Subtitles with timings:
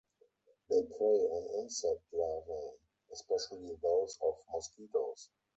[0.67, 2.71] They prey on insect larvae,
[3.13, 5.29] especially those of mosquitos.